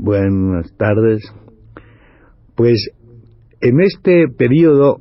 Buenas 0.00 0.72
tardes. 0.76 1.20
Pues 2.54 2.88
en 3.60 3.80
este 3.80 4.26
periodo 4.28 5.00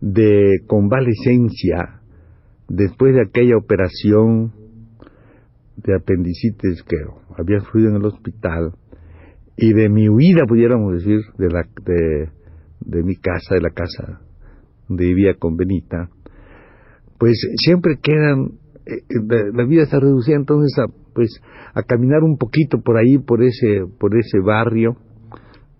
de 0.00 0.60
convalecencia, 0.66 2.00
después 2.68 3.14
de 3.14 3.20
aquella 3.20 3.58
operación 3.58 4.54
de 5.76 5.94
apendicitis 5.94 6.82
que 6.84 6.96
había 7.36 7.60
sufrido 7.60 7.90
en 7.90 7.96
el 7.96 8.06
hospital, 8.06 8.72
y 9.58 9.74
de 9.74 9.90
mi 9.90 10.08
huida, 10.08 10.46
pudiéramos 10.48 10.94
decir, 10.94 11.20
de, 11.36 11.50
la, 11.50 11.68
de, 11.84 13.02
mi 13.02 13.16
casa, 13.16 13.56
de 13.56 13.60
la 13.60 13.70
casa 13.70 14.22
donde 14.88 15.04
vivía 15.04 15.34
con 15.34 15.58
Benita, 15.58 16.08
pues 17.18 17.38
siempre 17.56 17.98
quedan, 18.02 18.52
eh, 18.86 19.02
la 19.52 19.66
vida 19.66 19.84
se 19.84 20.00
reducía 20.00 20.36
entonces 20.36 20.78
a, 20.78 21.01
pues, 21.14 21.40
a 21.74 21.82
caminar 21.82 22.22
un 22.22 22.36
poquito 22.36 22.80
por 22.80 22.96
ahí, 22.96 23.18
por 23.18 23.42
ese, 23.42 23.84
por 23.98 24.16
ese 24.16 24.38
barrio, 24.40 24.96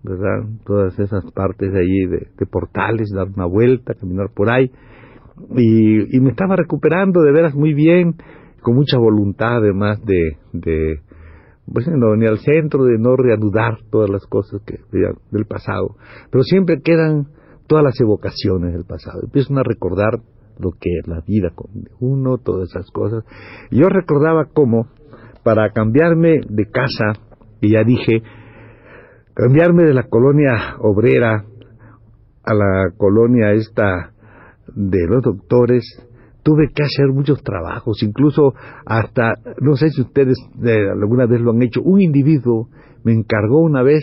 ¿verdad? 0.03 0.49
Todas 0.65 0.97
esas 0.99 1.23
partes 1.31 1.71
de 1.71 1.79
allí 1.79 2.05
de, 2.07 2.45
portales, 2.45 3.09
dar 3.15 3.27
una 3.35 3.45
vuelta, 3.45 3.93
caminar 3.93 4.29
por 4.33 4.49
ahí. 4.49 4.71
Y, 5.55 6.19
me 6.19 6.29
estaba 6.29 6.55
recuperando 6.55 7.21
de 7.21 7.31
veras 7.31 7.55
muy 7.55 7.73
bien, 7.73 8.15
con 8.61 8.75
mucha 8.75 8.97
voluntad 8.97 9.57
además 9.57 10.03
de, 10.05 10.37
de 10.53 10.99
pues 11.71 11.87
no 11.87 12.11
venir 12.11 12.29
al 12.29 12.39
centro, 12.39 12.83
de 12.83 12.97
no 12.97 13.15
reanudar 13.15 13.79
todas 13.89 14.09
las 14.09 14.25
cosas 14.27 14.61
que 14.65 14.79
del 15.31 15.45
pasado. 15.45 15.95
Pero 16.29 16.43
siempre 16.43 16.81
quedan 16.81 17.27
todas 17.67 17.83
las 17.83 17.99
evocaciones 17.99 18.73
del 18.73 18.85
pasado. 18.85 19.21
Empiezan 19.23 19.57
a 19.57 19.63
recordar 19.63 20.19
lo 20.59 20.71
que 20.71 20.89
es 20.99 21.07
la 21.07 21.21
vida 21.21 21.51
con 21.55 21.71
uno, 21.99 22.37
todas 22.37 22.69
esas 22.69 22.89
cosas. 22.91 23.23
Y 23.71 23.79
yo 23.79 23.89
recordaba 23.89 24.45
cómo, 24.53 24.87
para 25.43 25.71
cambiarme 25.71 26.41
de 26.47 26.65
casa, 26.69 27.19
y 27.61 27.73
ya 27.73 27.83
dije, 27.83 28.23
cambiarme 29.33 29.83
de 29.83 29.93
la 29.93 30.03
colonia 30.03 30.75
obrera 30.79 31.45
a 32.43 32.53
la 32.53 32.91
colonia 32.97 33.51
esta 33.51 34.11
de 34.75 35.07
los 35.07 35.23
doctores, 35.23 35.83
tuve 36.43 36.69
que 36.73 36.83
hacer 36.83 37.07
muchos 37.13 37.41
trabajos, 37.41 38.03
incluso 38.03 38.53
hasta, 38.85 39.35
no 39.61 39.75
sé 39.75 39.89
si 39.89 40.01
ustedes 40.01 40.37
alguna 40.91 41.25
vez 41.25 41.41
lo 41.41 41.51
han 41.51 41.61
hecho, 41.61 41.81
un 41.81 42.01
individuo 42.01 42.69
me 43.03 43.13
encargó 43.13 43.61
una 43.61 43.81
vez 43.81 44.01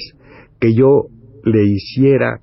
que 0.59 0.75
yo 0.75 1.07
le 1.45 1.63
hiciera 1.65 2.41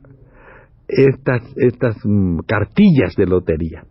estas, 0.88 1.42
estas 1.58 1.98
mm, 2.04 2.40
cartillas 2.48 3.16
de 3.16 3.26
lotería. 3.26 3.84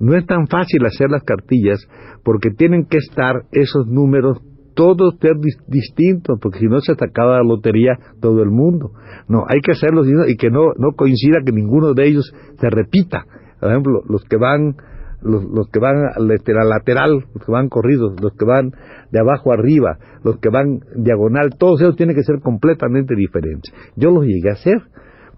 No 0.00 0.16
es 0.16 0.26
tan 0.26 0.46
fácil 0.46 0.84
hacer 0.86 1.10
las 1.10 1.22
cartillas 1.24 1.78
porque 2.24 2.50
tienen 2.50 2.86
que 2.86 2.98
estar 2.98 3.42
esos 3.52 3.86
números 3.86 4.38
todos 4.74 5.16
ser 5.20 5.34
distintos, 5.66 6.38
porque 6.40 6.60
si 6.60 6.66
no 6.66 6.78
se 6.78 6.92
atacaba 6.92 7.38
la 7.38 7.42
lotería 7.42 7.98
todo 8.20 8.44
el 8.44 8.50
mundo. 8.50 8.92
No, 9.26 9.44
hay 9.48 9.58
que 9.60 9.72
hacerlos 9.72 10.06
y 10.06 10.36
que 10.36 10.50
no, 10.50 10.72
no 10.78 10.92
coincida 10.96 11.38
que 11.44 11.50
ninguno 11.50 11.94
de 11.94 12.06
ellos 12.06 12.32
se 12.60 12.70
repita. 12.70 13.24
Por 13.58 13.70
ejemplo, 13.70 14.02
los 14.08 14.22
que 14.22 14.36
van 14.36 14.76
los, 15.20 15.42
los 15.42 15.68
que 15.72 15.80
van 15.80 15.96
lateral, 16.16 16.68
lateral, 16.68 17.24
los 17.34 17.44
que 17.44 17.50
van 17.50 17.68
corridos, 17.68 18.14
los 18.22 18.34
que 18.38 18.44
van 18.44 18.70
de 19.10 19.18
abajo 19.18 19.52
arriba, 19.52 19.98
los 20.22 20.38
que 20.38 20.48
van 20.48 20.78
diagonal, 20.94 21.56
todos 21.58 21.80
ellos 21.80 21.96
tienen 21.96 22.14
que 22.14 22.22
ser 22.22 22.38
completamente 22.40 23.16
diferentes. 23.16 23.74
Yo 23.96 24.12
los 24.12 24.24
llegué 24.26 24.50
a 24.50 24.52
hacer 24.52 24.78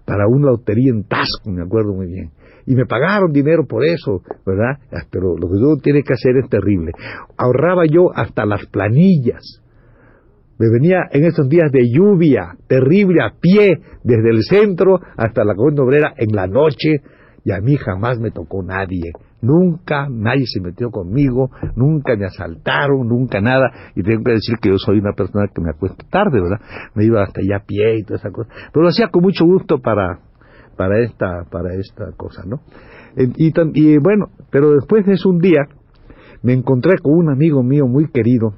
para 0.05 0.27
una 0.27 0.51
lotería 0.51 0.91
en 0.91 1.03
Tasco, 1.05 1.49
me 1.49 1.63
acuerdo 1.63 1.93
muy 1.95 2.05
bien 2.05 2.29
y 2.65 2.75
me 2.75 2.85
pagaron 2.85 3.31
dinero 3.31 3.65
por 3.67 3.85
eso, 3.85 4.21
¿verdad? 4.45 4.79
Ah, 4.91 5.05
pero 5.09 5.35
lo 5.37 5.47
que 5.47 5.55
uno 5.55 5.77
tiene 5.77 6.03
que 6.03 6.13
hacer 6.13 6.37
es 6.37 6.49
terrible. 6.49 6.91
Ahorraba 7.37 7.83
yo 7.85 8.09
hasta 8.13 8.45
las 8.45 8.65
planillas. 8.67 9.61
Me 10.59 10.69
venía 10.69 11.07
en 11.11 11.25
esos 11.25 11.49
días 11.49 11.71
de 11.71 11.89
lluvia 11.91 12.55
terrible 12.67 13.23
a 13.23 13.33
pie 13.39 13.79
desde 14.03 14.29
el 14.29 14.43
centro 14.43 14.99
hasta 15.17 15.43
la 15.43 15.55
colonia 15.55 15.83
obrera 15.83 16.13
en 16.17 16.35
la 16.35 16.45
noche 16.45 17.01
y 17.43 17.51
a 17.51 17.59
mí 17.61 17.75
jamás 17.77 18.19
me 18.19 18.29
tocó 18.29 18.61
nadie. 18.61 19.11
Nunca 19.41 20.07
nadie 20.07 20.45
se 20.45 20.61
metió 20.61 20.91
conmigo, 20.91 21.49
nunca 21.75 22.15
me 22.15 22.25
asaltaron, 22.25 23.07
nunca 23.07 23.41
nada. 23.41 23.71
Y 23.95 24.03
tengo 24.03 24.23
que 24.23 24.33
decir 24.33 24.57
que 24.61 24.69
yo 24.69 24.77
soy 24.77 24.99
una 24.99 25.13
persona 25.13 25.47
que 25.53 25.61
me 25.61 25.71
acuesto 25.71 26.05
tarde, 26.11 26.39
¿verdad? 26.39 26.61
Me 26.93 27.05
iba 27.05 27.23
hasta 27.23 27.41
allá 27.41 27.63
a 27.63 27.65
pie 27.65 27.97
y 27.97 28.03
toda 28.03 28.19
esa 28.19 28.29
cosa. 28.29 28.49
Pero 28.71 28.83
lo 28.83 28.89
hacía 28.89 29.07
con 29.07 29.23
mucho 29.23 29.45
gusto 29.45 29.79
para, 29.79 30.19
para 30.77 30.99
esta, 31.03 31.43
para 31.49 31.73
esta 31.75 32.11
cosa, 32.17 32.43
¿no? 32.45 32.61
Y, 33.17 33.51
y 33.73 33.97
bueno, 33.97 34.27
pero 34.49 34.71
después 34.71 35.05
de 35.05 35.13
eso 35.13 35.29
un 35.29 35.39
día 35.39 35.67
me 36.43 36.53
encontré 36.53 36.97
con 37.01 37.13
un 37.13 37.29
amigo 37.29 37.61
mío 37.63 37.85
muy 37.87 38.09
querido 38.09 38.55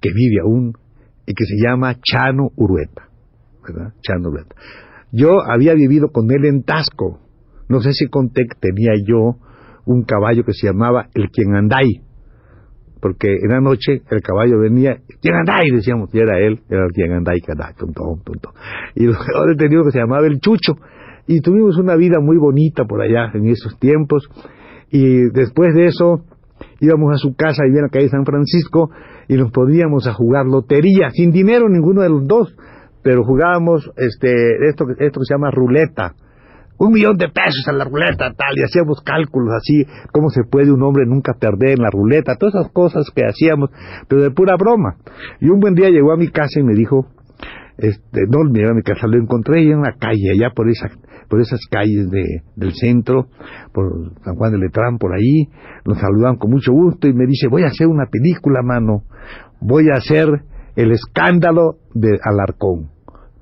que 0.00 0.10
vive 0.12 0.40
aún 0.42 0.72
y 1.26 1.34
que 1.34 1.44
se 1.44 1.56
llama 1.62 1.96
Chano 2.00 2.50
Urueta, 2.56 3.08
¿verdad? 3.62 3.94
Chano 4.02 4.30
Urueta. 4.30 4.56
Yo 5.12 5.40
había 5.48 5.74
vivido 5.74 6.08
con 6.10 6.30
él 6.30 6.44
en 6.46 6.64
Tasco. 6.64 7.20
No 7.68 7.80
sé 7.80 7.92
si 7.92 8.08
conté 8.08 8.42
que 8.42 8.58
tenía 8.58 8.92
yo 9.06 9.36
un 9.84 10.02
caballo 10.04 10.44
que 10.44 10.52
se 10.52 10.66
llamaba 10.66 11.08
el 11.14 11.30
Quien 11.30 11.54
Anday, 11.54 12.02
porque 13.02 13.26
en 13.42 13.48
la 13.48 13.60
noche 13.60 14.00
el 14.08 14.22
caballo 14.22 14.60
venía, 14.60 14.98
¿quién 15.20 15.34
andáis? 15.34 15.72
Decíamos, 15.74 16.08
y 16.14 16.20
era 16.20 16.38
él, 16.38 16.60
era 16.70 16.86
tonto. 17.76 18.54
Y 18.94 19.06
ahora 19.06 19.52
he 19.52 19.56
tenido 19.56 19.82
que 19.82 19.90
se 19.90 19.98
llamaba 19.98 20.24
el 20.28 20.38
Chucho, 20.38 20.74
y 21.26 21.40
tuvimos 21.40 21.76
una 21.78 21.96
vida 21.96 22.20
muy 22.20 22.36
bonita 22.36 22.84
por 22.84 23.02
allá 23.02 23.32
en 23.34 23.48
esos 23.48 23.76
tiempos, 23.80 24.28
y 24.88 25.30
después 25.32 25.74
de 25.74 25.86
eso 25.86 26.24
íbamos 26.78 27.12
a 27.12 27.16
su 27.16 27.34
casa, 27.34 27.64
y 27.66 27.70
en 27.70 27.82
la 27.82 27.88
calle 27.88 28.08
San 28.08 28.24
Francisco, 28.24 28.90
y 29.26 29.34
nos 29.34 29.50
podíamos 29.50 30.06
a 30.06 30.12
jugar 30.12 30.46
lotería, 30.46 31.10
sin 31.10 31.32
dinero 31.32 31.68
ninguno 31.68 32.02
de 32.02 32.08
los 32.08 32.24
dos, 32.28 32.54
pero 33.02 33.24
jugábamos 33.24 33.90
este, 33.96 34.32
esto, 34.68 34.84
esto 34.96 35.20
que 35.20 35.26
se 35.26 35.34
llama 35.34 35.50
ruleta, 35.50 36.14
un 36.78 36.92
millón 36.92 37.16
de 37.16 37.28
pesos 37.28 37.64
en 37.68 37.78
la 37.78 37.84
ruleta, 37.84 38.32
tal, 38.32 38.56
y 38.56 38.62
hacíamos 38.62 39.00
cálculos 39.02 39.54
así, 39.54 39.84
cómo 40.12 40.30
se 40.30 40.42
puede 40.44 40.72
un 40.72 40.82
hombre 40.82 41.04
nunca 41.06 41.34
perder 41.34 41.78
en 41.78 41.82
la 41.82 41.90
ruleta, 41.90 42.36
todas 42.36 42.54
esas 42.54 42.72
cosas 42.72 43.06
que 43.14 43.24
hacíamos, 43.24 43.70
pero 44.08 44.22
de 44.22 44.30
pura 44.30 44.56
broma. 44.56 44.96
Y 45.40 45.48
un 45.48 45.60
buen 45.60 45.74
día 45.74 45.90
llegó 45.90 46.12
a 46.12 46.16
mi 46.16 46.28
casa 46.28 46.58
y 46.58 46.64
me 46.64 46.74
dijo, 46.74 47.06
este, 47.78 48.22
no 48.28 48.44
llegó 48.52 48.70
a 48.70 48.74
mi 48.74 48.82
casa, 48.82 49.06
lo 49.06 49.18
encontré 49.18 49.62
en 49.62 49.82
la 49.82 49.94
calle, 49.98 50.32
allá 50.32 50.50
por 50.54 50.68
esa, 50.68 50.90
por 51.28 51.40
esas 51.40 51.60
calles 51.70 52.10
de, 52.10 52.42
del 52.56 52.72
centro, 52.74 53.28
por 53.72 54.12
San 54.24 54.34
Juan 54.34 54.52
de 54.52 54.58
Letrán, 54.58 54.98
por 54.98 55.12
ahí, 55.14 55.48
nos 55.84 55.98
saludaban 55.98 56.36
con 56.36 56.50
mucho 56.50 56.72
gusto 56.72 57.06
y 57.06 57.14
me 57.14 57.26
dice, 57.26 57.48
voy 57.48 57.62
a 57.62 57.68
hacer 57.68 57.86
una 57.86 58.06
película, 58.06 58.60
mano, 58.62 59.04
voy 59.60 59.88
a 59.90 59.98
hacer 59.98 60.28
el 60.74 60.90
escándalo 60.90 61.76
de 61.94 62.18
Alarcón, 62.24 62.90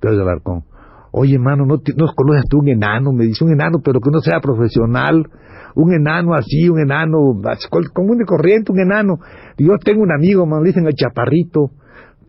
de 0.03 0.09
Alarcón 0.09 0.65
oye, 1.13 1.35
hermano, 1.35 1.67
¿no, 1.67 1.77
¿no 1.97 2.07
conoces 2.15 2.45
tú 2.49 2.59
un 2.59 2.69
enano? 2.69 3.13
Me 3.13 3.25
dice, 3.25 3.45
un 3.45 3.53
enano, 3.53 3.79
pero 3.85 4.01
que 4.01 4.11
no 4.11 4.21
sea 4.21 4.41
profesional, 4.41 5.25
un 5.75 5.93
enano 5.93 6.35
así, 6.35 6.69
un 6.69 6.81
enano 6.81 7.41
común 7.93 8.21
y 8.23 8.25
corriente, 8.25 8.73
un 8.73 8.81
enano. 8.81 9.19
Yo 9.59 9.77
tengo 9.83 10.03
un 10.03 10.13
amigo, 10.13 10.47
me 10.47 10.63
dicen 10.65 10.87
el 10.87 10.95
chaparrito, 10.95 11.71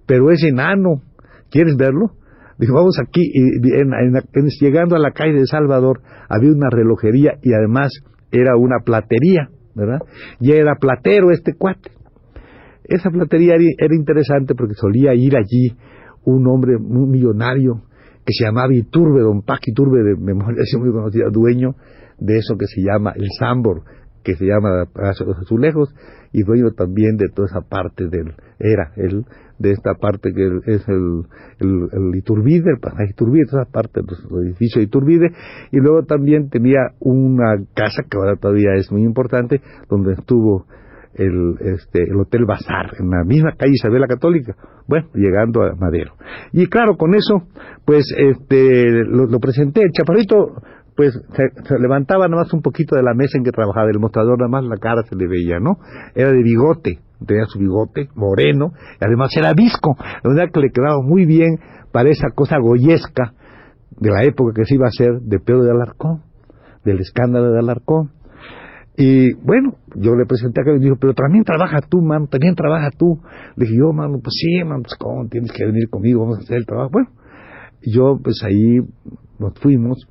pero 0.05 0.31
es 0.31 0.43
enano, 0.43 1.01
¿quieres 1.49 1.75
verlo? 1.77 2.11
Dijo, 2.57 2.75
vamos 2.75 2.97
aquí, 3.01 3.21
y 3.23 3.59
llegando 4.61 4.95
a 4.95 4.99
la 4.99 5.11
calle 5.11 5.33
de 5.33 5.47
Salvador, 5.47 6.01
había 6.29 6.51
una 6.51 6.69
relojería 6.69 7.33
y 7.41 7.53
además 7.53 7.91
era 8.31 8.55
una 8.55 8.79
platería, 8.85 9.49
¿verdad? 9.73 9.99
Y 10.39 10.51
era 10.51 10.75
platero 10.75 11.31
este 11.31 11.53
cuate. 11.57 11.91
Esa 12.83 13.09
platería 13.09 13.55
era 13.55 13.95
interesante 13.95 14.53
porque 14.53 14.75
solía 14.75 15.15
ir 15.15 15.35
allí 15.37 15.75
un 16.23 16.45
hombre 16.47 16.77
muy 16.77 17.09
millonario 17.09 17.81
que 18.25 18.33
se 18.33 18.45
llamaba 18.45 18.73
Iturbe, 18.73 19.21
don 19.21 19.41
Pac 19.41 19.67
Iturbe, 19.67 20.03
de 20.03 20.15
memoria 20.15 20.63
muy 20.79 20.91
conocida, 20.91 21.25
dueño 21.31 21.75
de 22.19 22.37
eso 22.37 22.57
que 22.57 22.67
se 22.67 22.81
llama 22.81 23.13
el 23.15 23.27
Sambor, 23.39 23.83
que 24.23 24.35
se 24.35 24.45
llama 24.45 24.85
Palacio 24.93 25.25
de 25.25 25.31
los 25.33 25.41
Azulejos, 25.41 25.93
y 26.31 26.43
dueño 26.43 26.71
también 26.71 27.17
de 27.17 27.29
toda 27.29 27.47
esa 27.47 27.61
parte 27.61 28.07
del, 28.07 28.33
era 28.59 28.91
él, 28.95 29.25
de 29.57 29.71
esta 29.71 29.95
parte 29.95 30.31
que 30.33 30.59
es 30.65 30.87
el, 30.87 31.23
el, 31.59 32.15
Iturbide, 32.15 32.71
el 32.71 32.79
pasaje 32.79 33.11
Iturbide, 33.11 33.45
toda 33.45 33.63
esa 33.63 33.71
parte 33.71 34.01
del 34.01 34.45
edificio 34.47 34.79
de 34.79 34.85
Iturbide, 34.85 35.31
y 35.71 35.77
luego 35.77 36.03
también 36.03 36.49
tenía 36.49 36.79
una 36.99 37.57
casa 37.73 38.03
que 38.09 38.17
ahora 38.17 38.35
todavía 38.35 38.73
es 38.75 38.91
muy 38.91 39.03
importante, 39.03 39.61
donde 39.89 40.13
estuvo 40.13 40.65
el, 41.15 41.55
este, 41.59 42.03
el 42.03 42.19
Hotel 42.19 42.45
Bazar, 42.45 42.91
en 42.99 43.09
la 43.09 43.23
misma 43.23 43.53
calle 43.57 43.73
Isabel 43.73 44.01
la 44.01 44.07
Católica, 44.07 44.55
bueno, 44.87 45.07
llegando 45.13 45.63
a 45.63 45.75
Madero. 45.75 46.13
Y 46.51 46.67
claro, 46.67 46.95
con 46.97 47.13
eso, 47.15 47.47
pues, 47.85 48.05
este, 48.17 49.03
lo, 49.05 49.39
presenté, 49.39 49.81
el 49.83 49.91
chaparrito, 49.91 50.53
pues, 50.95 51.13
se, 51.33 51.79
levantaba 51.79 52.27
nada 52.27 52.43
más 52.43 52.53
un 52.53 52.61
poquito 52.61 52.95
de 52.95 53.03
la 53.03 53.13
mesa 53.13 53.37
en 53.37 53.43
que 53.43 53.51
trabajaba, 53.51 53.89
el 53.89 53.99
mostrador 53.99 54.37
nada 54.39 54.49
más 54.49 54.63
la 54.65 54.77
cara 54.77 55.03
se 55.03 55.15
le 55.15 55.27
veía, 55.27 55.59
¿no? 55.59 55.77
Era 56.15 56.31
de 56.31 56.43
bigote, 56.43 56.99
tenía 57.25 57.45
su 57.45 57.59
bigote 57.59 58.09
moreno, 58.15 58.73
y 58.99 59.05
además 59.05 59.31
era 59.37 59.53
visco, 59.53 59.95
la 59.99 60.29
verdad 60.29 60.51
que 60.53 60.59
le 60.59 60.71
quedaba 60.71 61.01
muy 61.01 61.25
bien 61.25 61.59
para 61.91 62.09
esa 62.09 62.29
cosa 62.33 62.57
goyesca 62.59 63.33
de 63.99 64.09
la 64.09 64.23
época 64.23 64.53
que 64.55 64.65
se 64.65 64.75
iba 64.75 64.85
a 64.85 64.89
hacer 64.89 65.21
de 65.21 65.39
Pedro 65.39 65.63
de 65.63 65.71
Alarcón, 65.71 66.23
del 66.83 66.99
escándalo 66.99 67.51
de 67.51 67.59
Alarcón. 67.59 68.11
Y 68.97 69.33
bueno, 69.35 69.75
yo 69.95 70.15
le 70.15 70.25
presenté 70.25 70.61
a 70.61 70.75
y 70.75 70.79
dijo, 70.79 70.97
pero 70.99 71.13
también 71.13 71.43
trabaja 71.43 71.79
tú, 71.81 72.01
mano, 72.01 72.27
también 72.27 72.55
trabaja 72.55 72.89
tú. 72.91 73.19
Le 73.55 73.65
dije, 73.65 73.77
yo, 73.77 73.93
mano, 73.93 74.19
pues 74.21 74.33
sí, 74.39 74.63
mano, 74.63 74.83
pues 74.83 74.95
cómo 74.99 75.27
tienes 75.29 75.51
que 75.51 75.65
venir 75.65 75.89
conmigo, 75.89 76.21
vamos 76.21 76.39
a 76.39 76.41
hacer 76.41 76.57
el 76.57 76.65
trabajo. 76.65 76.89
Bueno, 76.91 77.09
yo 77.81 78.19
pues 78.21 78.43
ahí 78.43 78.79
nos 79.39 79.53
fuimos 79.59 80.07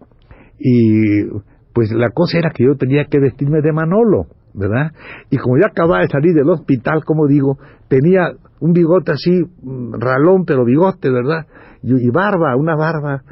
y 0.59 1.25
pues 1.73 1.93
la 1.93 2.11
cosa 2.11 2.39
era 2.39 2.51
que 2.51 2.65
yo 2.65 2.75
tenía 2.77 3.05
que 3.05 3.21
vestirme 3.21 3.61
de 3.61 3.73
Manolo, 3.73 4.27
¿verdad? 4.55 4.93
Y 5.31 5.37
como 5.37 5.59
ya 5.59 5.67
acababa 5.69 6.01
de 6.01 6.09
salir 6.09 6.35
del 6.35 6.49
hospital, 6.49 7.05
como 7.05 7.27
digo, 7.27 7.59
tenía 7.89 8.33
un 8.61 8.73
bigote 8.73 9.13
así, 9.13 9.31
mm, 9.31 10.01
ralón, 10.01 10.45
pero 10.45 10.65
bigote, 10.65 11.11
¿verdad? 11.11 11.47
Y, 11.83 11.93
y 11.95 12.11
barba, 12.11 12.57
una 12.57 12.75
barba. 12.77 13.23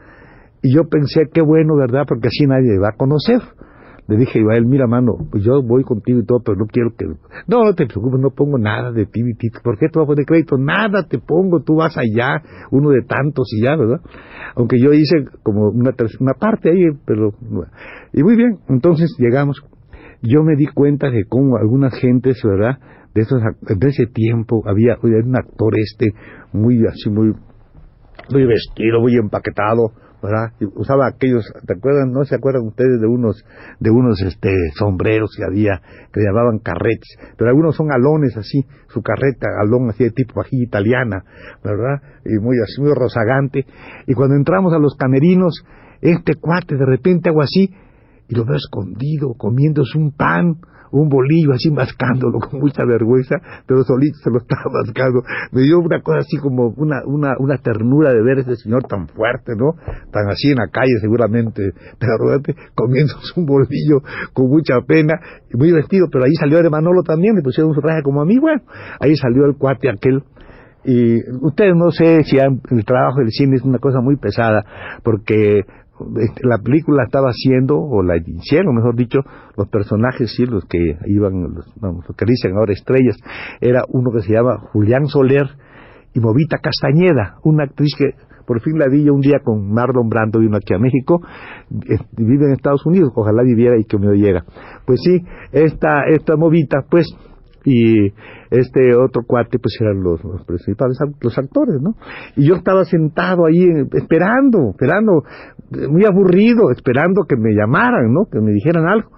Y 0.62 0.74
yo 0.74 0.84
pensé, 0.88 1.22
qué 1.32 1.40
bueno, 1.42 1.74
¿verdad? 1.76 2.04
Porque 2.06 2.28
así 2.28 2.46
nadie 2.46 2.78
va 2.78 2.90
a 2.90 2.96
conocer 2.96 3.40
le 4.08 4.16
dije 4.16 4.40
a 4.50 4.56
él, 4.56 4.64
mira 4.64 4.86
mano, 4.86 5.18
pues 5.30 5.44
yo 5.44 5.62
voy 5.62 5.84
contigo 5.84 6.20
y 6.20 6.24
todo, 6.24 6.40
pero 6.42 6.56
no 6.56 6.64
quiero 6.66 6.94
que... 6.96 7.04
No, 7.46 7.62
no 7.62 7.74
te 7.74 7.84
preocupes, 7.86 8.18
no 8.18 8.30
pongo 8.30 8.56
nada 8.56 8.90
de 8.90 9.04
ti. 9.04 9.20
¿Por 9.62 9.78
qué 9.78 9.88
te 9.90 9.98
vas 9.98 10.08
crédito? 10.26 10.56
Nada 10.56 11.06
te 11.06 11.18
pongo, 11.18 11.60
tú 11.62 11.76
vas 11.76 11.94
allá, 11.98 12.42
uno 12.70 12.88
de 12.88 13.02
tantos 13.02 13.52
y 13.52 13.62
ya, 13.62 13.76
¿verdad? 13.76 14.00
Aunque 14.56 14.78
yo 14.80 14.94
hice 14.94 15.26
como 15.42 15.68
una, 15.68 15.90
una 16.20 16.32
parte 16.32 16.70
ahí, 16.70 16.84
pero... 17.04 17.34
Y 18.14 18.22
muy 18.22 18.34
bien, 18.34 18.60
entonces 18.70 19.14
llegamos. 19.18 19.62
Yo 20.22 20.42
me 20.42 20.56
di 20.56 20.66
cuenta 20.68 21.10
de 21.10 21.24
cómo 21.28 21.58
algunas 21.58 21.94
gentes, 22.00 22.40
¿verdad? 22.42 22.78
De, 23.14 23.20
esos, 23.20 23.42
de 23.60 23.88
ese 23.88 24.06
tiempo 24.06 24.62
había 24.66 24.96
un 25.02 25.36
actor 25.36 25.74
este, 25.76 26.14
muy 26.54 26.78
así, 26.86 27.10
muy, 27.10 27.34
muy 28.30 28.46
vestido, 28.46 29.02
muy 29.02 29.16
empaquetado, 29.16 29.92
¿verdad? 30.22 30.52
usaba 30.74 31.06
aquellos, 31.06 31.44
¿te 31.66 31.74
acuerdan? 31.74 32.12
¿No 32.12 32.24
se 32.24 32.34
acuerdan 32.34 32.66
ustedes 32.66 33.00
de 33.00 33.06
unos, 33.06 33.44
de 33.78 33.90
unos 33.90 34.20
este, 34.22 34.50
sombreros 34.74 35.30
que 35.36 35.44
había, 35.44 35.80
que 36.12 36.20
llamaban 36.20 36.58
carretes? 36.58 37.16
Pero 37.36 37.50
algunos 37.50 37.76
son 37.76 37.92
alones 37.92 38.36
así, 38.36 38.64
su 38.88 39.02
carreta, 39.02 39.46
alón 39.60 39.90
así 39.90 40.04
de 40.04 40.10
tipo 40.10 40.40
ají 40.40 40.62
italiana, 40.62 41.24
¿verdad? 41.62 42.02
Y 42.24 42.38
muy 42.40 42.56
así, 42.62 42.80
muy 42.80 42.92
rozagante. 42.94 43.66
Y 44.06 44.14
cuando 44.14 44.34
entramos 44.36 44.72
a 44.72 44.78
los 44.78 44.96
camerinos, 44.96 45.64
este 46.00 46.34
cuate 46.34 46.76
de 46.76 46.86
repente 46.86 47.30
hago 47.30 47.42
así, 47.42 47.74
y 48.28 48.34
lo 48.34 48.44
veo 48.44 48.56
escondido, 48.56 49.34
comiéndose 49.34 49.98
un 49.98 50.12
pan, 50.12 50.56
un 50.90 51.08
bolillo 51.08 51.52
así 51.52 51.70
mascándolo 51.70 52.38
con 52.38 52.60
mucha 52.60 52.84
vergüenza, 52.84 53.36
pero 53.66 53.82
solito 53.84 54.18
se 54.22 54.30
lo 54.30 54.38
estaba 54.38 54.64
mascando. 54.84 55.22
Me 55.52 55.62
dio 55.62 55.78
una 55.78 56.00
cosa 56.00 56.18
así 56.20 56.36
como 56.38 56.68
una, 56.76 57.02
una, 57.06 57.34
una 57.38 57.58
ternura 57.58 58.12
de 58.12 58.22
ver 58.22 58.38
a 58.38 58.40
ese 58.42 58.56
señor 58.56 58.84
tan 58.84 59.08
fuerte, 59.08 59.52
¿no? 59.56 59.74
Tan 60.10 60.28
así 60.28 60.48
en 60.50 60.56
la 60.56 60.68
calle 60.68 60.98
seguramente, 61.00 61.72
pero 61.98 62.40
comiéndose 62.74 63.32
un 63.36 63.46
bolillo 63.46 64.02
con 64.32 64.48
mucha 64.48 64.80
pena, 64.86 65.14
muy 65.52 65.72
vestido, 65.72 66.06
pero 66.10 66.24
ahí 66.24 66.34
salió 66.34 66.62
de 66.62 66.70
Manolo 66.70 67.02
también, 67.02 67.34
le 67.36 67.42
pusieron 67.42 67.74
su 67.74 67.80
traje 67.80 68.02
como 68.02 68.22
a 68.22 68.24
mí, 68.24 68.38
bueno, 68.38 68.62
ahí 69.00 69.16
salió 69.16 69.44
el 69.46 69.56
cuate 69.56 69.88
aquel 69.88 70.22
y 70.84 71.18
ustedes 71.42 71.74
no 71.74 71.90
sé 71.90 72.22
si 72.22 72.38
el 72.38 72.84
trabajo 72.84 73.18
del 73.18 73.30
cine 73.30 73.56
es 73.56 73.62
una 73.62 73.78
cosa 73.78 74.00
muy 74.00 74.16
pesada 74.16 74.64
porque 75.02 75.62
la 76.42 76.58
película 76.58 77.04
estaba 77.04 77.28
haciendo, 77.28 77.78
o 77.78 78.02
la 78.02 78.16
hicieron, 78.16 78.74
mejor 78.74 78.96
dicho, 78.96 79.20
los 79.56 79.68
personajes, 79.68 80.32
sí, 80.34 80.44
los 80.46 80.64
que 80.64 80.96
iban, 81.06 81.54
los, 81.54 81.72
vamos, 81.80 82.04
que 82.16 82.24
dicen 82.24 82.56
ahora 82.56 82.72
estrellas, 82.72 83.16
era 83.60 83.82
uno 83.88 84.10
que 84.12 84.22
se 84.22 84.32
llama 84.32 84.58
Julián 84.72 85.06
Soler 85.06 85.46
y 86.14 86.20
Movita 86.20 86.58
Castañeda, 86.58 87.38
una 87.42 87.64
actriz 87.64 87.94
que 87.96 88.14
por 88.46 88.62
fin 88.62 88.78
la 88.78 88.88
vi 88.88 89.04
yo 89.04 89.12
un 89.12 89.20
día 89.20 89.40
con 89.44 89.70
Marlon 89.70 90.08
Brando, 90.08 90.38
vino 90.40 90.56
aquí 90.56 90.72
a 90.72 90.78
México, 90.78 91.20
vive 91.68 92.46
en 92.46 92.52
Estados 92.52 92.86
Unidos, 92.86 93.12
ojalá 93.14 93.42
viviera 93.42 93.78
y 93.78 93.84
que 93.84 93.98
me 93.98 94.08
oyera. 94.08 94.42
Pues 94.86 95.00
sí, 95.04 95.22
esta, 95.52 96.04
esta 96.08 96.34
Movita, 96.34 96.78
pues 96.88 97.06
y 97.68 98.14
este 98.50 98.96
otro 98.96 99.22
cuate 99.26 99.58
pues 99.58 99.76
eran 99.80 100.02
los, 100.02 100.20
principales 100.46 100.98
los 101.20 101.36
actores 101.36 101.80
no 101.82 101.96
y 102.34 102.48
yo 102.48 102.54
estaba 102.54 102.84
sentado 102.84 103.44
ahí 103.44 103.66
esperando 103.92 104.70
esperando 104.70 105.22
muy 105.90 106.06
aburrido 106.06 106.70
esperando 106.70 107.24
que 107.28 107.36
me 107.36 107.54
llamaran 107.54 108.12
no 108.12 108.24
que 108.30 108.40
me 108.40 108.52
dijeran 108.52 108.86
algo. 108.88 109.10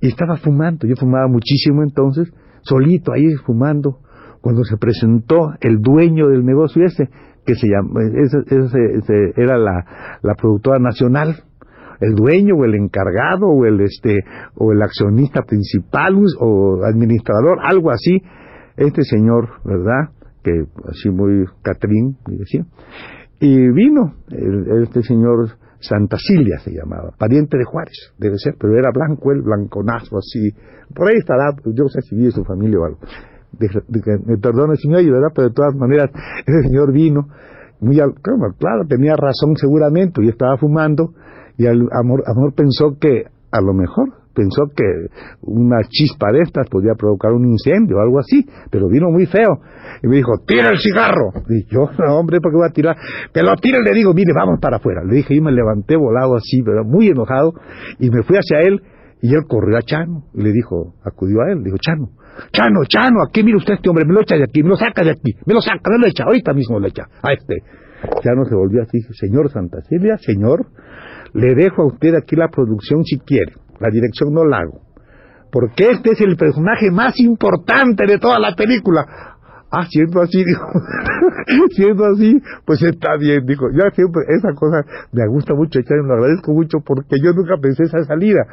Y 0.00 0.08
estaba 0.08 0.36
fumando 0.36 0.86
yo 0.86 0.96
fumaba 0.96 1.28
muchísimo 1.28 1.82
entonces 1.82 2.32
solito 2.62 3.12
ahí 3.12 3.34
fumando 3.44 3.98
cuando 4.40 4.64
se 4.64 4.78
presentó 4.78 5.52
el 5.60 5.80
dueño 5.80 6.28
del 6.28 6.44
negocio 6.44 6.84
ese 6.84 7.10
que 7.44 7.54
se 7.54 7.68
llama 7.68 8.00
ese, 8.02 8.38
ese, 8.48 9.32
era 9.36 9.58
la, 9.58 10.18
la 10.22 10.34
productora 10.34 10.78
nacional 10.78 11.44
el 12.00 12.14
dueño 12.14 12.54
o 12.56 12.64
el 12.64 12.74
encargado 12.74 13.46
o 13.46 13.64
el 13.64 13.80
este 13.80 14.18
o 14.56 14.72
el 14.72 14.82
accionista 14.82 15.42
principal 15.42 16.16
o 16.40 16.80
administrador, 16.84 17.58
algo 17.62 17.90
así, 17.90 18.22
este 18.76 19.02
señor, 19.02 19.48
¿verdad? 19.64 20.10
Que 20.42 20.64
así 20.88 21.10
muy 21.10 21.44
Catrín. 21.62 22.16
Y 23.40 23.70
vino 23.70 24.14
este 24.82 25.02
señor 25.02 25.50
Santa 25.80 26.16
Silvia 26.18 26.58
se 26.58 26.72
llamaba, 26.72 27.10
pariente 27.18 27.58
de 27.58 27.64
Juárez, 27.64 28.12
debe 28.18 28.36
ser, 28.38 28.54
pero 28.58 28.76
era 28.76 28.90
blanco, 28.92 29.32
el 29.32 29.42
blanconazo 29.42 30.18
así. 30.18 30.50
Por 30.94 31.08
ahí 31.08 31.16
estará, 31.18 31.54
yo 31.64 31.84
no 31.84 31.88
sé 31.88 32.00
si 32.02 32.16
vive 32.16 32.30
su 32.30 32.44
familia 32.44 32.78
o 32.80 32.84
algo. 32.84 32.98
me 34.26 34.38
perdone 34.38 34.74
oye, 34.74 35.10
¿verdad? 35.10 35.28
Pero 35.34 35.48
de 35.48 35.54
todas 35.54 35.74
maneras, 35.74 36.10
ese 36.46 36.68
señor 36.68 36.92
vino, 36.92 37.28
muy 37.80 37.96
claro, 37.96 38.86
tenía 38.88 39.14
razón 39.16 39.56
seguramente, 39.56 40.24
y 40.24 40.28
estaba 40.28 40.56
fumando, 40.56 41.12
y 41.58 41.66
el 41.66 41.88
amor, 41.92 42.22
amor 42.26 42.54
pensó 42.54 42.96
que, 43.00 43.24
a 43.50 43.60
lo 43.60 43.72
mejor, 43.72 44.12
pensó 44.36 44.66
que 44.76 44.84
una 45.40 45.78
chispa 45.88 46.30
de 46.30 46.42
estas 46.42 46.68
podía 46.68 46.94
provocar 46.94 47.32
un 47.32 47.48
incendio 47.48 47.96
o 47.96 48.00
algo 48.00 48.18
así, 48.20 48.44
pero 48.70 48.88
vino 48.88 49.10
muy 49.10 49.26
feo. 49.26 49.58
Y 50.02 50.08
me 50.08 50.16
dijo, 50.16 50.32
tira 50.46 50.68
el 50.68 50.78
cigarro. 50.78 51.32
Y 51.48 51.64
yo, 51.72 51.88
no, 51.98 52.18
hombre, 52.18 52.40
¿por 52.40 52.52
qué 52.52 52.56
voy 52.58 52.68
a 52.68 52.72
tirar? 52.72 52.96
Que 53.32 53.42
lo 53.42 53.56
tire, 53.56 53.80
le 53.82 53.92
digo, 53.92 54.12
mire, 54.12 54.32
vamos 54.34 54.60
para 54.60 54.76
afuera. 54.76 55.02
Le 55.02 55.16
dije, 55.16 55.34
y 55.34 55.40
me 55.40 55.50
levanté 55.50 55.96
volado 55.96 56.36
así, 56.36 56.62
pero 56.62 56.84
muy 56.84 57.08
enojado, 57.08 57.54
y 57.98 58.10
me 58.10 58.22
fui 58.22 58.36
hacia 58.36 58.60
él, 58.60 58.82
y 59.22 59.34
él 59.34 59.44
corrió 59.48 59.78
a 59.78 59.82
Chano, 59.82 60.24
y 60.34 60.42
le 60.42 60.52
dijo, 60.52 60.94
acudió 61.02 61.40
a 61.40 61.50
él, 61.50 61.58
le 61.58 61.64
dijo, 61.64 61.78
Chano, 61.78 62.10
Chano, 62.52 62.84
Chano, 62.84 63.22
aquí 63.26 63.42
mire 63.42 63.56
usted 63.56 63.74
este 63.74 63.88
hombre, 63.88 64.04
me 64.04 64.12
lo 64.12 64.20
echa 64.20 64.36
de 64.36 64.44
aquí, 64.44 64.62
me 64.62 64.68
lo 64.68 64.76
saca 64.76 65.02
de 65.02 65.12
aquí, 65.12 65.32
me 65.46 65.54
lo 65.54 65.60
saca, 65.62 65.90
me 65.90 65.98
lo 65.98 66.06
echa, 66.06 66.24
ahorita 66.24 66.52
mismo 66.52 66.78
lo 66.78 66.86
echa, 66.86 67.04
a 67.22 67.32
este. 67.32 67.56
Chano 68.22 68.44
se 68.44 68.54
volvió 68.54 68.82
así, 68.82 69.00
señor 69.18 69.50
Santa 69.50 69.80
Silvia, 69.88 70.18
señor, 70.18 70.66
le 71.32 71.54
dejo 71.54 71.82
a 71.82 71.86
usted 71.86 72.14
aquí 72.14 72.36
la 72.36 72.48
producción 72.48 73.04
si 73.04 73.18
quiere, 73.18 73.54
la 73.80 73.90
dirección 73.90 74.32
no 74.32 74.44
la 74.44 74.58
hago. 74.58 74.80
Porque 75.50 75.90
este 75.90 76.12
es 76.12 76.20
el 76.20 76.36
personaje 76.36 76.90
más 76.90 77.18
importante 77.20 78.04
de 78.06 78.18
toda 78.18 78.38
la 78.38 78.54
película. 78.54 79.06
Ah, 79.70 79.86
siendo 79.88 80.20
así, 80.20 80.44
dijo, 80.44 80.66
siendo 81.70 82.04
así, 82.06 82.40
pues 82.64 82.82
está 82.82 83.16
bien, 83.16 83.44
dijo. 83.46 83.66
Yo 83.72 83.82
siempre, 83.94 84.22
esa 84.28 84.52
cosa 84.54 84.84
me 85.12 85.26
gusta 85.28 85.54
mucho, 85.54 85.78
y 85.80 85.84
lo 85.88 86.14
agradezco 86.14 86.52
mucho 86.52 86.78
porque 86.84 87.16
yo 87.22 87.32
nunca 87.32 87.56
pensé 87.60 87.84
esa 87.84 88.02
salida. 88.04 88.46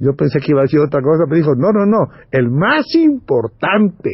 Yo 0.00 0.14
pensé 0.14 0.38
que 0.38 0.52
iba 0.52 0.60
a 0.60 0.62
decir 0.62 0.78
otra 0.78 1.02
cosa, 1.02 1.24
pero 1.28 1.36
dijo, 1.36 1.54
no, 1.56 1.72
no, 1.72 1.84
no, 1.84 2.06
el 2.30 2.48
más 2.50 2.86
importante 2.94 4.10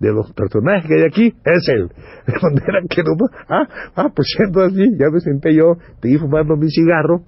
de 0.00 0.12
los 0.12 0.32
personajes 0.32 0.88
que 0.88 0.94
hay 0.94 1.04
aquí 1.04 1.34
es 1.44 1.68
él. 1.68 1.88
que 2.88 3.02
no, 3.02 3.12
ah, 3.48 3.68
ah, 3.96 4.08
pues 4.14 4.28
siendo 4.34 4.62
así, 4.62 4.96
ya 4.98 5.10
me 5.12 5.20
senté 5.20 5.54
yo, 5.54 5.76
seguí 6.00 6.16
fumando 6.16 6.56
mi 6.56 6.70
cigarro, 6.70 7.20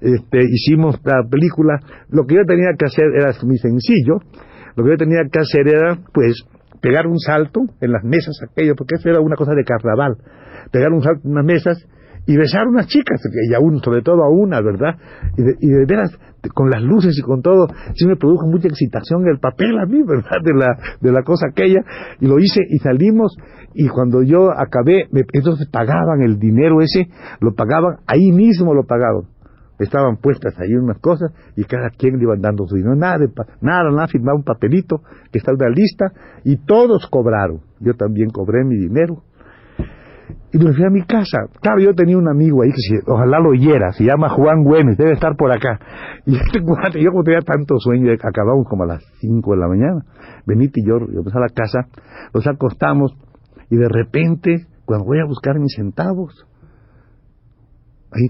este, 0.00 0.40
hicimos 0.42 1.00
la 1.04 1.22
película. 1.28 1.80
Lo 2.10 2.24
que 2.26 2.34
yo 2.34 2.42
tenía 2.46 2.70
que 2.78 2.84
hacer 2.84 3.06
era 3.16 3.32
muy 3.42 3.56
sencillo, 3.56 4.18
lo 4.76 4.84
que 4.84 4.90
yo 4.90 4.96
tenía 4.96 5.22
que 5.30 5.38
hacer 5.38 5.66
era, 5.66 5.98
pues, 6.12 6.44
pegar 6.82 7.06
un 7.06 7.18
salto 7.18 7.62
en 7.80 7.92
las 7.92 8.04
mesas 8.04 8.36
aquello, 8.42 8.74
porque 8.76 8.96
eso 8.96 9.08
era 9.08 9.20
una 9.20 9.36
cosa 9.36 9.52
de 9.54 9.64
carnaval, 9.64 10.18
pegar 10.70 10.92
un 10.92 11.02
salto 11.02 11.26
en 11.26 11.34
las 11.34 11.44
mesas 11.44 11.88
y 12.26 12.36
besar 12.36 12.66
unas 12.66 12.86
chicas, 12.86 13.20
y 13.50 13.54
aún, 13.54 13.80
sobre 13.82 14.02
todo 14.02 14.22
a 14.22 14.30
una, 14.30 14.60
¿verdad? 14.60 14.96
Y 15.36 15.42
de, 15.42 15.54
y 15.60 15.68
de 15.68 15.84
veras, 15.86 16.10
con 16.54 16.70
las 16.70 16.82
luces 16.82 17.16
y 17.18 17.22
con 17.22 17.42
todo, 17.42 17.68
sí 17.94 18.06
me 18.06 18.16
produjo 18.16 18.46
mucha 18.46 18.68
excitación 18.68 19.26
el 19.26 19.38
papel 19.38 19.78
a 19.78 19.86
mí, 19.86 20.02
¿verdad? 20.02 20.42
De 20.42 20.52
la, 20.54 20.76
de 21.00 21.12
la 21.12 21.22
cosa 21.22 21.46
aquella, 21.50 21.80
y 22.20 22.26
lo 22.26 22.38
hice 22.38 22.60
y 22.68 22.78
salimos, 22.78 23.36
y 23.74 23.88
cuando 23.88 24.22
yo 24.22 24.50
acabé, 24.56 25.08
entonces 25.32 25.68
pagaban 25.68 26.22
el 26.22 26.38
dinero 26.38 26.80
ese, 26.80 27.08
lo 27.40 27.54
pagaban, 27.54 27.96
ahí 28.06 28.30
mismo 28.30 28.72
lo 28.72 28.84
pagaban. 28.84 29.24
estaban 29.78 30.16
puestas 30.18 30.54
ahí 30.60 30.74
unas 30.74 30.98
cosas 31.00 31.32
y 31.56 31.64
cada 31.64 31.90
quien 31.90 32.16
le 32.18 32.22
iban 32.22 32.40
dando 32.40 32.66
su 32.66 32.76
dinero. 32.76 32.94
Nada, 32.94 33.18
nada, 33.60 33.90
nada, 33.90 34.06
firmaba 34.06 34.36
un 34.36 34.44
papelito 34.44 35.02
que 35.32 35.40
una 35.46 35.68
lista 35.68 36.12
y 36.44 36.56
todos 36.64 37.08
cobraron. 37.08 37.60
Yo 37.80 37.94
también 37.94 38.30
cobré 38.30 38.64
mi 38.64 38.76
dinero. 38.76 39.24
Y 40.52 40.58
me 40.58 40.72
fui 40.72 40.84
a 40.84 40.90
mi 40.90 41.02
casa. 41.02 41.46
Claro, 41.60 41.80
yo 41.80 41.94
tenía 41.94 42.16
un 42.16 42.28
amigo 42.28 42.62
ahí 42.62 42.70
que 42.70 43.10
ojalá 43.10 43.40
lo 43.40 43.50
oyera, 43.50 43.92
se 43.92 44.04
llama 44.04 44.28
Juan 44.28 44.62
Güemes, 44.62 44.96
debe 44.96 45.12
estar 45.12 45.36
por 45.36 45.52
acá. 45.52 45.78
Y 46.26 46.36
este 46.36 46.60
yo 47.02 47.10
como 47.10 47.22
tenía 47.22 47.40
tanto 47.40 47.78
sueño, 47.78 48.10
acabamos 48.12 48.66
como 48.68 48.84
a 48.84 48.86
las 48.86 49.04
5 49.20 49.50
de 49.50 49.56
la 49.58 49.68
mañana. 49.68 50.04
Benito 50.46 50.80
y 50.80 50.86
yo, 50.86 50.98
yo 51.12 51.20
a 51.20 51.40
la 51.40 51.48
casa, 51.48 51.88
nos 52.32 52.46
acostamos 52.46 53.14
y 53.68 53.76
de 53.76 53.88
repente, 53.88 54.66
cuando 54.84 55.06
voy 55.06 55.18
a 55.20 55.26
buscar 55.26 55.58
mis 55.58 55.74
centavos, 55.74 56.46
ahí 58.12 58.26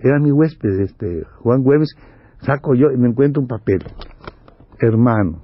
era 0.00 0.18
mi 0.18 0.32
huésped, 0.32 0.80
este, 0.80 1.22
Juan 1.42 1.62
Güemes, 1.62 1.94
saco 2.40 2.74
yo 2.74 2.90
y 2.92 2.98
me 2.98 3.08
encuentro 3.08 3.40
un 3.40 3.48
papel. 3.48 3.84
Hermano, 4.80 5.42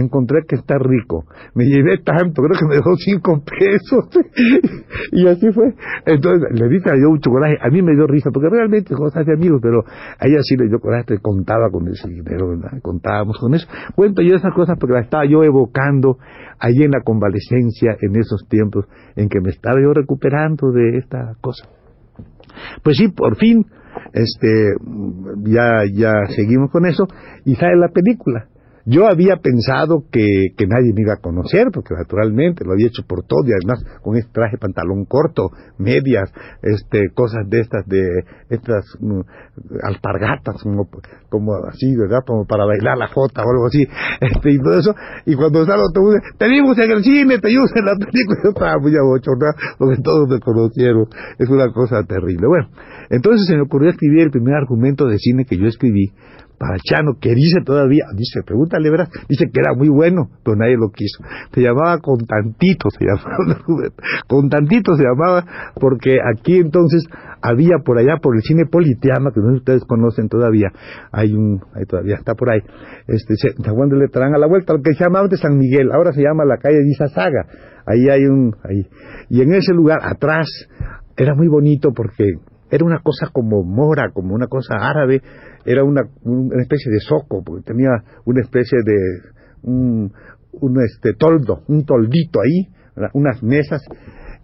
encontré 0.00 0.42
que 0.46 0.56
está 0.56 0.78
rico. 0.78 1.24
Me 1.54 1.64
llevé 1.64 1.98
tanto, 1.98 2.42
creo 2.42 2.58
que 2.58 2.66
me 2.66 2.76
dejó 2.76 2.94
cinco 2.96 3.42
pesos. 3.44 4.08
y 5.12 5.26
así 5.26 5.50
fue. 5.52 5.74
Entonces 6.04 6.48
le 6.52 6.68
dije 6.68 6.90
a 6.90 6.96
yo 6.96 7.10
mucho 7.10 7.30
coraje. 7.30 7.56
A 7.60 7.70
mí 7.70 7.82
me 7.82 7.94
dio 7.94 8.06
risa, 8.06 8.30
porque 8.32 8.48
realmente 8.50 8.94
cosas 8.94 9.24
de 9.26 9.34
amigos, 9.34 9.60
pero 9.62 9.80
a 9.80 10.26
ella 10.26 10.38
sí 10.42 10.56
le 10.56 10.68
dio 10.68 10.78
coraje, 10.78 11.18
contaba 11.20 11.70
con 11.70 11.88
ese 11.88 12.08
dinero, 12.08 12.48
¿verdad? 12.48 12.78
Contábamos 12.82 13.38
con 13.38 13.54
eso. 13.54 13.66
Cuento 13.94 14.22
yo 14.22 14.36
esas 14.36 14.54
cosas 14.54 14.76
porque 14.78 14.94
las 14.94 15.04
estaba 15.04 15.24
yo 15.26 15.42
evocando 15.42 16.18
ahí 16.58 16.82
en 16.82 16.90
la 16.90 17.00
convalecencia, 17.02 17.96
en 18.00 18.16
esos 18.16 18.46
tiempos 18.48 18.86
en 19.16 19.28
que 19.28 19.40
me 19.40 19.50
estaba 19.50 19.80
yo 19.80 19.92
recuperando 19.92 20.72
de 20.72 20.98
esta 20.98 21.34
cosa. 21.40 21.68
Pues 22.82 22.96
sí, 22.96 23.08
por 23.08 23.36
fin, 23.36 23.66
este, 24.12 24.74
ya, 25.44 25.82
ya 25.92 26.26
seguimos 26.34 26.70
con 26.70 26.86
eso, 26.86 27.06
y 27.44 27.54
sale 27.54 27.76
la 27.76 27.88
película. 27.88 28.48
Yo 28.88 29.08
había 29.08 29.38
pensado 29.42 30.04
que, 30.12 30.54
que, 30.56 30.66
nadie 30.68 30.92
me 30.94 31.02
iba 31.02 31.14
a 31.14 31.20
conocer, 31.20 31.66
porque 31.74 31.92
naturalmente 31.94 32.64
lo 32.64 32.72
había 32.72 32.86
hecho 32.86 33.02
por 33.02 33.24
todo, 33.26 33.42
y 33.44 33.50
además 33.50 33.84
con 34.00 34.16
este 34.16 34.30
traje 34.30 34.58
pantalón 34.58 35.04
corto, 35.06 35.50
medias, 35.76 36.32
este, 36.62 37.10
cosas 37.12 37.48
de 37.48 37.60
estas, 37.60 37.84
de 37.86 38.06
estas 38.48 38.84
mm, 39.00 39.20
alpargatas, 39.82 40.62
como, 40.62 40.88
como 41.28 41.54
así, 41.68 41.96
¿verdad? 41.96 42.20
Como 42.24 42.46
para 42.46 42.64
bailar 42.64 42.96
la 42.96 43.08
jota 43.08 43.42
o 43.42 43.50
algo 43.50 43.66
así, 43.66 43.88
este, 44.20 44.52
y 44.52 44.58
todo 44.58 44.78
eso. 44.78 44.94
Y 45.26 45.34
cuando 45.34 45.66
sale 45.66 45.82
autobús, 45.82 46.14
te 46.38 46.48
vimos 46.48 46.78
en 46.78 46.90
el 46.92 47.02
cine, 47.02 47.38
te 47.40 47.48
vimos 47.48 47.70
en 47.74 47.86
la 47.86 47.94
película, 47.98 48.38
yo 48.44 48.50
estaba 48.50 48.78
muy 48.78 48.94
abochornado, 48.96 49.54
porque 49.78 50.00
todos 50.00 50.28
me 50.28 50.38
conocieron. 50.38 51.06
Es 51.40 51.48
una 51.50 51.72
cosa 51.72 52.04
terrible. 52.04 52.46
Bueno, 52.46 52.68
entonces 53.10 53.48
se 53.48 53.56
me 53.56 53.62
ocurrió 53.62 53.90
escribir 53.90 54.20
el 54.20 54.30
primer 54.30 54.54
argumento 54.54 55.06
de 55.06 55.18
cine 55.18 55.44
que 55.44 55.56
yo 55.56 55.66
escribí, 55.66 56.12
para 56.58 56.78
Chano, 56.78 57.18
que 57.20 57.34
dice 57.34 57.60
todavía, 57.64 58.04
dice, 58.14 58.40
pregúntale, 58.44 58.90
verás, 58.90 59.08
dice 59.28 59.46
que 59.52 59.60
era 59.60 59.74
muy 59.76 59.88
bueno, 59.88 60.30
pero 60.44 60.56
nadie 60.56 60.76
lo 60.76 60.88
quiso. 60.90 61.22
Se 61.52 61.60
llamaba 61.60 61.98
Con 61.98 62.18
Tantito, 62.26 62.88
se 62.90 63.04
llamaba, 63.04 63.36
Con 64.28 64.48
Tantito 64.48 64.94
se 64.96 65.04
llamaba, 65.04 65.44
porque 65.78 66.18
aquí 66.20 66.56
entonces 66.56 67.04
había 67.42 67.78
por 67.84 67.98
allá, 67.98 68.16
por 68.22 68.36
el 68.36 68.42
cine 68.42 68.64
Politeama, 68.66 69.30
que 69.32 69.40
no 69.40 69.48
sé 69.48 69.52
si 69.52 69.58
ustedes 69.58 69.84
conocen 69.84 70.28
todavía, 70.28 70.68
hay 71.12 71.32
un, 71.32 71.60
ahí 71.74 71.84
todavía 71.84 72.16
está 72.16 72.34
por 72.34 72.50
ahí, 72.50 72.60
este, 73.06 73.34
San 73.36 73.74
Juan 73.74 73.88
de 73.88 73.96
Letrán 73.96 74.34
a 74.34 74.38
la 74.38 74.46
vuelta, 74.46 74.72
lo 74.72 74.82
que 74.82 74.94
se 74.94 75.04
llamaba 75.04 75.24
antes 75.24 75.40
San 75.40 75.56
Miguel, 75.56 75.90
ahora 75.92 76.12
se 76.12 76.22
llama 76.22 76.44
la 76.44 76.56
calle 76.56 76.78
de 76.78 76.88
Isasaga, 76.88 77.46
ahí 77.86 78.08
hay 78.08 78.24
un, 78.24 78.54
ahí, 78.64 78.86
y 79.28 79.42
en 79.42 79.52
ese 79.54 79.72
lugar, 79.72 79.98
atrás, 80.02 80.46
era 81.16 81.34
muy 81.34 81.48
bonito 81.48 81.92
porque 81.94 82.34
era 82.70 82.84
una 82.84 82.98
cosa 82.98 83.28
como 83.32 83.62
mora, 83.62 84.10
como 84.12 84.34
una 84.34 84.48
cosa 84.48 84.74
árabe, 84.80 85.22
era 85.66 85.84
una, 85.84 86.02
una 86.22 86.62
especie 86.62 86.90
de 86.92 87.00
soco, 87.00 87.42
porque 87.44 87.64
tenía 87.64 87.90
una 88.24 88.40
especie 88.40 88.78
de 88.84 88.96
un, 89.62 90.12
un 90.52 90.80
este 90.82 91.14
toldo, 91.14 91.62
un 91.68 91.84
toldito 91.84 92.40
ahí, 92.40 92.68
unas 93.12 93.42
mesas, 93.42 93.82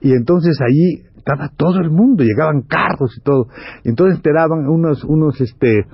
y 0.01 0.13
entonces 0.13 0.59
ahí 0.61 1.07
estaba 1.17 1.49
todo 1.57 1.81
el 1.81 1.91
mundo, 1.91 2.25
llegaban 2.25 2.63
carros 2.63 3.17
y 3.17 3.23
todo, 3.23 3.47
entonces 3.85 4.21
te 4.21 4.33
daban 4.33 4.69
unos, 4.69 5.05
unos, 5.05 5.41
este, 5.41 5.87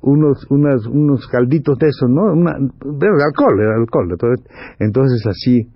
unos, 0.00 0.46
unos, 0.50 0.86
unos 0.86 1.26
calditos 1.28 1.78
de 1.78 1.88
eso, 1.88 2.08
¿no? 2.08 2.32
Una, 2.32 2.52
de 2.58 3.06
alcohol, 3.06 3.60
era 3.60 3.76
alcohol, 3.76 4.08
entonces, 4.10 4.46
entonces 4.78 5.26
así, 5.26 5.68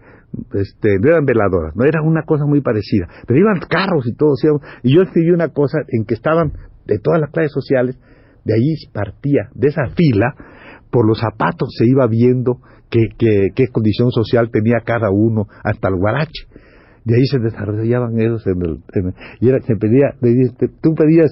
este, 0.55 0.99
no 0.99 1.11
eran 1.11 1.27
veladoras, 1.27 1.77
no 1.77 1.85
era 1.85 2.01
una 2.03 2.23
cosa 2.23 2.47
muy 2.47 2.63
parecida, 2.63 3.07
pero 3.27 3.39
iban 3.39 3.61
carros 3.69 4.07
y 4.07 4.17
todo, 4.17 4.33
y 4.83 4.95
yo 4.95 5.03
escribí 5.03 5.31
una 5.31 5.51
cosa 5.51 5.79
en 5.89 6.07
que 6.07 6.15
estaban 6.15 6.53
de 6.87 6.99
todas 6.99 7.21
las 7.21 7.31
clases 7.31 7.53
sociales, 7.53 7.99
de 8.45 8.55
ahí 8.55 8.75
partía, 8.93 9.49
de 9.55 9.69
esa 9.69 9.87
fila, 9.95 10.35
por 10.91 11.07
los 11.07 11.19
zapatos 11.19 11.71
se 11.77 11.89
iba 11.89 12.07
viendo 12.07 12.61
qué, 12.91 13.09
qué, 13.19 13.67
condición 13.73 14.11
social 14.11 14.51
tenía 14.53 14.81
cada 14.85 15.11
uno, 15.11 15.47
hasta 15.65 15.89
el 15.89 15.97
guarache. 15.97 16.47
De 17.05 17.17
ahí 17.17 17.27
se 17.27 17.39
desarrollaban 17.39 18.19
esos 18.19 18.47
en 18.47 18.63
el, 18.63 18.79
y 19.41 19.49
era, 19.49 19.61
se 19.61 19.77
pedía, 19.77 20.15
tú 20.81 20.95
pedías, 20.95 21.31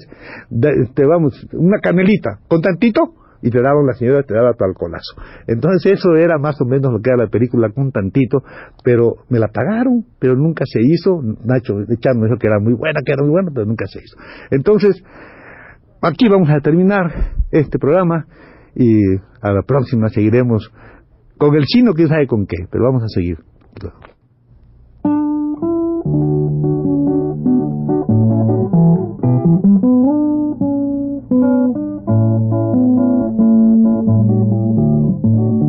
te 0.93 1.05
vamos, 1.05 1.47
una 1.53 1.79
canelita, 1.79 2.39
con 2.47 2.61
tantito, 2.61 3.15
y 3.43 3.49
te 3.49 3.61
daban 3.61 3.85
la 3.85 3.93
señora, 3.93 4.23
te 4.23 4.33
daba 4.33 4.53
tu 4.53 4.63
alcoholazo. 4.63 5.15
Entonces 5.47 5.93
eso 5.93 6.15
era 6.15 6.37
más 6.37 6.59
o 6.61 6.65
menos 6.65 6.93
lo 6.93 7.01
que 7.01 7.09
era 7.09 7.25
la 7.25 7.29
película 7.29 7.69
con 7.71 7.91
tantito, 7.91 8.41
pero 8.83 9.17
me 9.29 9.37
la 9.37 9.49
pagaron, 9.49 10.05
pero 10.17 10.35
nunca 10.35 10.63
se 10.65 10.79
hizo. 10.81 11.21
Nacho 11.43 11.81
Echano 11.89 12.21
me 12.21 12.27
dijo 12.27 12.39
que 12.39 12.47
era 12.47 12.59
muy 12.59 12.73
buena, 12.73 13.01
que 13.05 13.11
era 13.11 13.21
muy 13.21 13.31
buena, 13.31 13.51
pero 13.53 13.65
nunca 13.65 13.85
se 13.85 13.99
hizo. 13.99 14.15
Entonces, 14.49 15.03
Aquí 16.05 16.27
vamos 16.27 16.49
a 16.49 16.59
terminar 16.59 17.13
este 17.49 17.79
programa 17.79 18.25
y 18.75 18.99
a 19.41 19.53
la 19.53 19.61
próxima 19.61 20.09
seguiremos 20.09 20.69
con 21.37 21.55
el 21.55 21.63
chino, 21.63 21.93
quién 21.93 22.09
sabe 22.09 22.27
con 22.27 22.45
qué, 22.45 22.57
pero 22.69 22.83
vamos 22.83 23.03
a 23.03 23.07
seguir. 23.07 23.37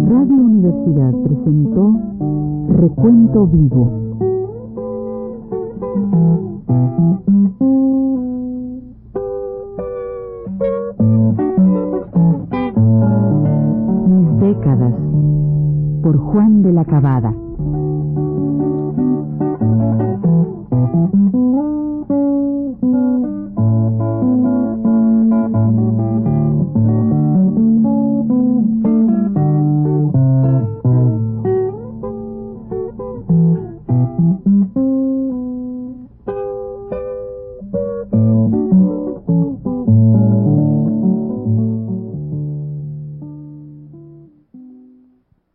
Radio 0.09 0.35
Universidad 0.35 1.13
presentó 1.23 1.93
Recuento 2.77 3.47
Vivo. 3.47 4.24